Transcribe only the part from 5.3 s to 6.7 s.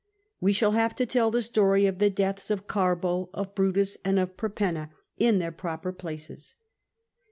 their proper places.